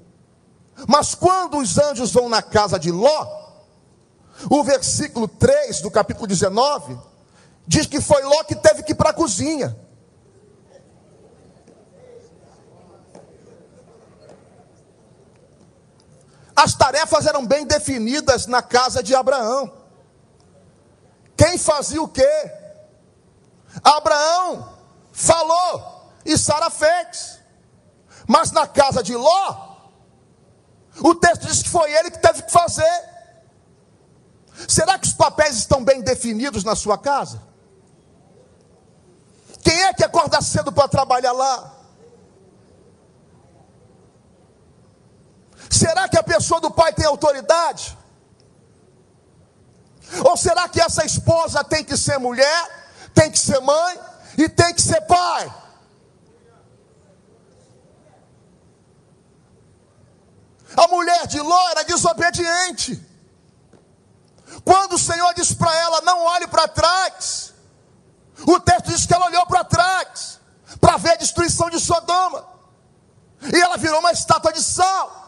[0.88, 3.52] Mas quando os anjos vão na casa de Ló,
[4.50, 6.98] o versículo 3 do capítulo 19
[7.68, 9.78] diz que foi Ló que teve que ir para a cozinha.
[16.56, 19.72] As tarefas eram bem definidas na casa de Abraão.
[21.36, 22.61] Quem fazia o quê?
[23.84, 24.78] Abraão
[25.12, 27.40] falou e Sara fez.
[28.28, 29.78] Mas na casa de Ló,
[31.00, 33.10] o texto diz que foi ele que teve que fazer.
[34.68, 37.42] Será que os papéis estão bem definidos na sua casa?
[39.64, 41.72] Quem é que acorda cedo para trabalhar lá?
[45.70, 47.98] Será que a pessoa do pai tem autoridade?
[50.26, 52.81] Ou será que essa esposa tem que ser mulher
[53.14, 54.00] tem que ser mãe
[54.38, 55.54] e tem que ser pai.
[60.76, 63.08] A mulher de Ló era desobediente.
[64.64, 67.54] Quando o Senhor disse para ela: Não olhe para trás,
[68.46, 70.40] o texto diz que ela olhou para trás
[70.80, 72.46] para ver a destruição de Sodoma,
[73.54, 75.20] e ela virou uma estátua de sal.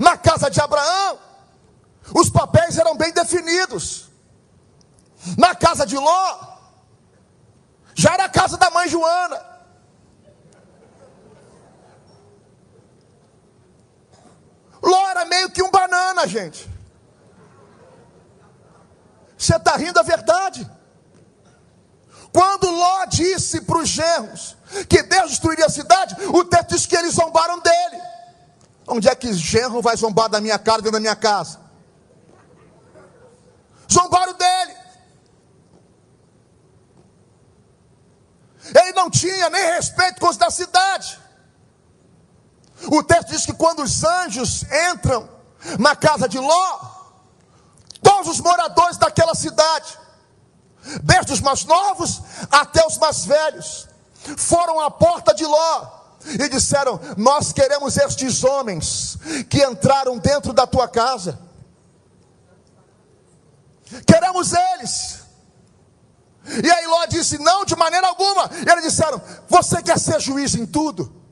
[0.00, 1.18] Na casa de Abraão,
[2.14, 4.08] os papéis eram bem definidos.
[5.38, 6.38] Na casa de Ló,
[7.94, 9.54] já era a casa da mãe Joana.
[14.82, 16.68] Ló era meio que um banana, gente.
[19.38, 20.70] Você está rindo a verdade.
[22.32, 24.56] Quando Ló disse para os genros
[24.88, 28.02] que Deus destruiria a cidade, o texto diz que eles zombaram dele.
[28.86, 31.60] Onde é que genro vai zombar da minha cara dentro da minha casa?
[33.90, 34.23] Zombaram
[39.04, 41.18] não tinha nem respeito com os da cidade.
[42.86, 45.28] O texto diz que quando os anjos entram
[45.78, 46.80] na casa de Ló,
[48.02, 49.98] todos os moradores daquela cidade,
[51.02, 53.88] desde os mais novos até os mais velhos,
[54.38, 55.86] foram à porta de Ló
[56.24, 59.18] e disseram: Nós queremos estes homens
[59.50, 61.38] que entraram dentro da tua casa,
[64.06, 65.23] queremos eles.
[66.62, 68.50] E aí Ló disse: Não, de maneira alguma.
[68.66, 71.22] E eles disseram: Você quer ser juiz em tudo?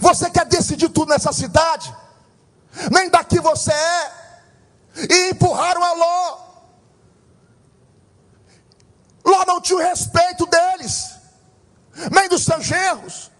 [0.00, 1.94] Você quer decidir tudo nessa cidade?
[2.90, 4.12] Nem daqui você é.
[5.10, 6.38] E empurraram a Ló.
[9.24, 11.14] Ló não tinha o respeito deles,
[12.12, 13.30] nem dos seus genros,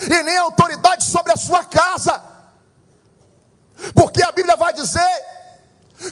[0.00, 2.20] e nem autoridade sobre a sua casa.
[3.94, 5.08] Porque a Bíblia vai dizer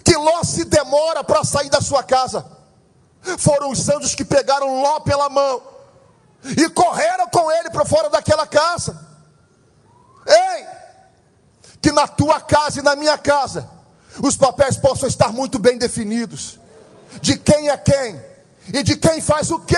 [0.05, 2.58] que Ló se demora para sair da sua casa.
[3.37, 5.63] Foram os anjos que pegaram Ló pela mão
[6.45, 9.07] e correram com ele para fora daquela casa.
[10.27, 10.67] Ei,
[11.81, 13.69] que na tua casa e na minha casa
[14.23, 16.59] os papéis possam estar muito bem definidos.
[17.21, 18.23] De quem é quem
[18.73, 19.77] e de quem faz o quê.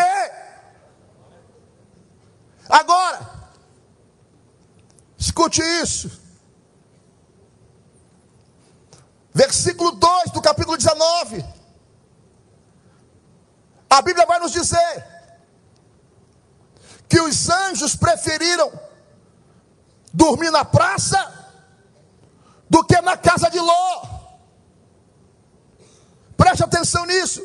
[2.68, 3.28] Agora,
[5.18, 6.11] escute isso.
[9.32, 11.44] Versículo 2 do capítulo 19.
[13.91, 15.05] A Bíblia vai nos dizer
[17.09, 18.72] que os anjos preferiram
[20.12, 21.18] dormir na praça
[22.68, 24.07] do que na casa de Ló.
[26.36, 27.45] Preste atenção nisso.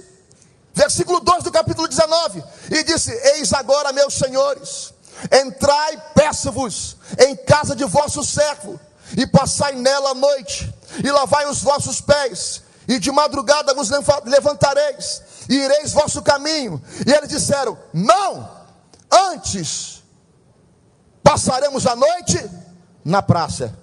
[0.72, 2.44] Versículo 2 do capítulo 19.
[2.70, 4.94] E disse: Eis agora, meus senhores,
[5.32, 8.80] entrai, peço-vos, em casa de vosso servo,
[9.18, 10.72] e passai nela a noite,
[11.04, 13.90] e lavai os vossos pés, e de madrugada vos
[14.26, 16.82] levantareis, e ireis vosso caminho.
[17.06, 18.50] E eles disseram: Não,
[19.12, 20.04] antes
[21.24, 22.50] passaremos a noite
[23.04, 23.78] na praça.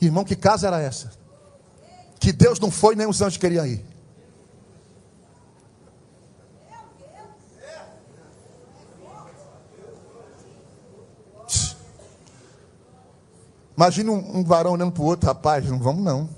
[0.00, 1.12] Irmão, que casa era essa?
[2.18, 3.89] Que Deus não foi, nem os anjos queriam ir.
[13.80, 16.28] Imagina um, um, varão olhando para o outro, rapaz, não vamos não.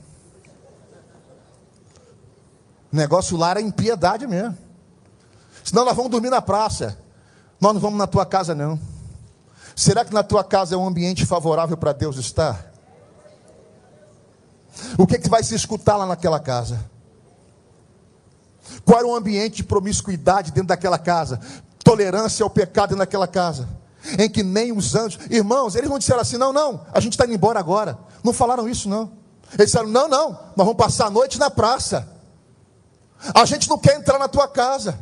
[2.93, 4.57] O negócio lá era impiedade mesmo.
[5.65, 6.97] Senão nós vamos dormir na praça.
[7.61, 8.79] Nós não vamos na tua casa, não.
[9.75, 12.73] Será que na tua casa é um ambiente favorável para Deus estar?
[14.97, 16.89] O que, é que vai se escutar lá naquela casa?
[18.85, 21.41] Qual era o ambiente de promiscuidade dentro daquela casa?
[21.83, 23.82] Tolerância ao pecado dentro daquela casa?
[24.19, 27.25] Em que nem os anjos, irmãos, eles não disseram assim: não, não, a gente está
[27.25, 27.99] indo embora agora.
[28.23, 29.13] Não falaram isso, não.
[29.55, 32.09] Eles disseram: não, não, nós vamos passar a noite na praça.
[33.35, 34.99] A gente não quer entrar na tua casa.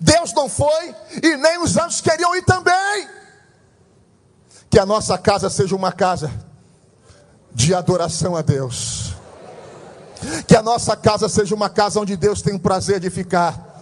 [0.00, 3.08] Deus não foi e nem os anjos queriam ir também.
[4.68, 6.30] Que a nossa casa seja uma casa
[7.52, 9.14] de adoração a Deus.
[10.46, 13.75] Que a nossa casa seja uma casa onde Deus tem o prazer de ficar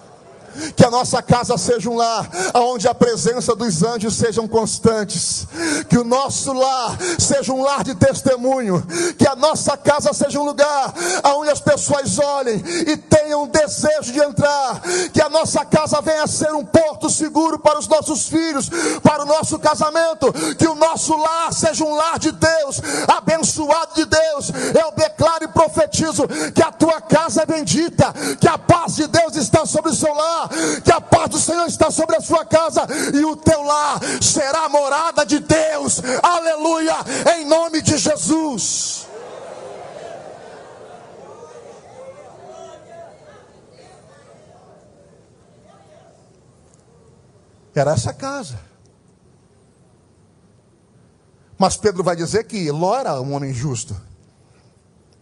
[0.76, 5.46] que a nossa casa seja um lar onde a presença dos anjos sejam constantes,
[5.88, 8.84] que o nosso lar seja um lar de testemunho,
[9.18, 10.92] que a nossa casa seja um lugar
[11.36, 14.80] onde as pessoas olhem e tenham desejo de entrar,
[15.12, 18.68] que a nossa casa venha a ser um porto seguro para os nossos filhos,
[19.02, 24.04] para o nosso casamento, que o nosso lar seja um lar de Deus, abençoado de
[24.04, 24.50] Deus.
[24.74, 25.43] Eu declaro
[25.74, 29.94] profetizo que a tua casa é bendita, que a paz de Deus está sobre o
[29.94, 30.48] seu lar
[30.82, 34.64] que a paz do Senhor está sobre a sua casa e o teu lar será
[34.64, 36.94] a morada de Deus, aleluia,
[37.36, 39.06] em nome de Jesus.
[47.74, 48.56] Era essa casa.
[51.58, 53.96] Mas Pedro vai dizer que Ló era um homem justo.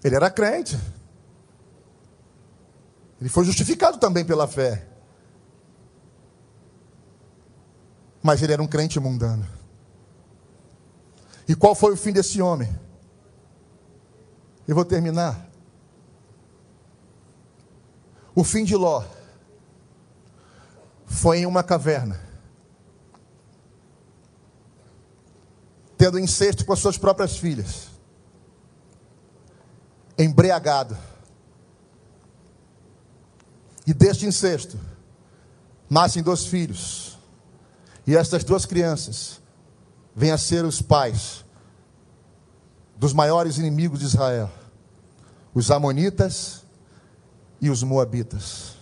[0.03, 0.78] Ele era crente.
[3.20, 4.92] Ele foi justificado também pela fé.
[8.22, 9.46] mas ele era um crente mundano.
[11.48, 12.72] E qual foi o fim desse homem?
[14.66, 15.50] Eu vou terminar.
[18.34, 19.05] O fim de Ló
[21.05, 22.18] foi em uma caverna,
[25.98, 27.88] tendo incesto com as suas próprias filhas,
[30.18, 30.96] embriagado.
[33.86, 34.78] E deste incesto
[35.88, 37.18] nascem dois filhos.
[38.06, 39.40] E estas duas crianças
[40.14, 41.44] vêm a ser os pais
[42.96, 44.50] dos maiores inimigos de Israel:
[45.54, 46.64] os Amonitas
[47.60, 48.76] e os Moabitas.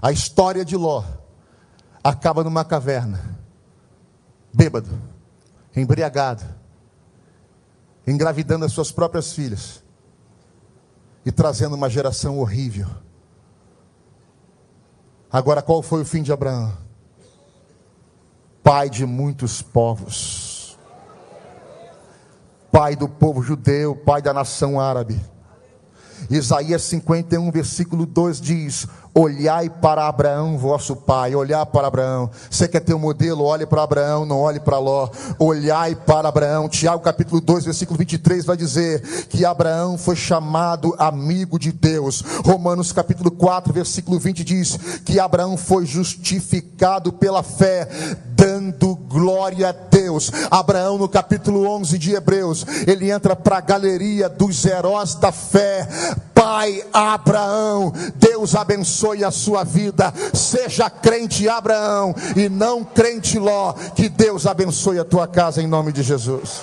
[0.00, 1.04] A história de Ló
[2.02, 3.38] acaba numa caverna,
[4.52, 4.90] bêbado,
[5.76, 6.42] embriagado,
[8.06, 9.82] engravidando as suas próprias filhas
[11.24, 12.88] e trazendo uma geração horrível.
[15.30, 16.76] Agora, qual foi o fim de Abraão?
[18.62, 20.78] Pai de muitos povos,
[22.70, 25.20] pai do povo judeu, pai da nação árabe.
[26.30, 32.30] Isaías 51, versículo 2 diz: Olhai para Abraão, vosso pai, olhar para Abraão.
[32.48, 33.44] Você quer ter um modelo?
[33.44, 35.06] Olhe para Abraão, não olhe para Ló.
[35.38, 36.66] Olhai para Abraão.
[36.66, 42.24] Tiago capítulo 2, versículo 23 vai dizer que Abraão foi chamado amigo de Deus.
[42.42, 47.86] Romanos capítulo 4, versículo 20 diz que Abraão foi justificado pela fé,
[48.28, 50.32] dando glória a Deus.
[50.50, 55.86] Abraão no capítulo 11 de Hebreus, ele entra para a galeria dos heróis da fé.
[56.34, 60.12] Pai Abraão, Deus abençoe abençoe a sua vida.
[60.32, 63.72] Seja crente Abraão e não crente Ló.
[63.94, 66.62] Que Deus abençoe a tua casa em nome de Jesus.